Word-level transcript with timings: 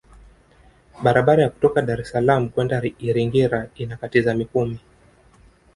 barabara 1.03 1.43
ya 1.43 1.49
kutoka 1.49 1.81
dar 1.87 2.01
es 2.01 2.09
salaam 2.11 2.49
kwenda 2.49 2.77
iringa 3.07 3.69
inakatiza 3.75 4.33
mikumi 4.33 4.79